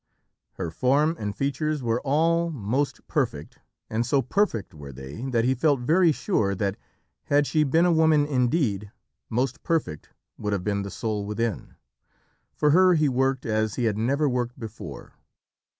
[0.53, 5.53] Her form and features were all most perfect, and so perfect were they, that he
[5.53, 6.75] felt very sure that,
[7.25, 8.91] had she been a woman indeed,
[9.29, 10.09] most perfect
[10.39, 11.75] would have been the soul within.
[12.55, 15.19] For her he worked as he had never worked before.